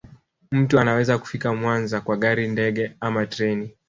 [0.51, 3.75] Mtu anaweza kufika Mwanza kwa gari ndege ama treni